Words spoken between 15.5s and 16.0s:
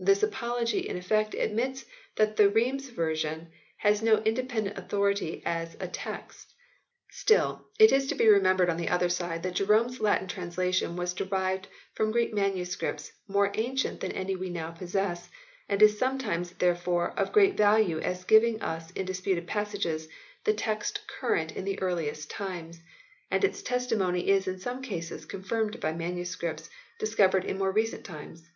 and is